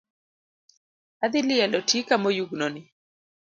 Adhi 1.23 1.41
lielo 1.47 1.79
tika 1.89 2.15
moyugno 2.23 2.67
ni 2.73 2.81